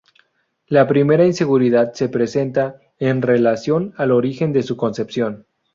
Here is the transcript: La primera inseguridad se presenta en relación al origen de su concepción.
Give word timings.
La 0.65 0.87
primera 0.87 1.27
inseguridad 1.27 1.93
se 1.93 2.09
presenta 2.09 2.77
en 2.97 3.21
relación 3.21 3.93
al 3.97 4.09
origen 4.13 4.51
de 4.51 4.63
su 4.63 4.75
concepción. 4.75 5.45